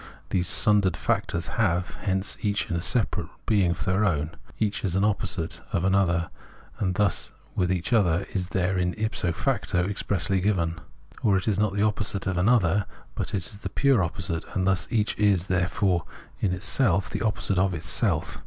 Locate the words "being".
3.45-3.69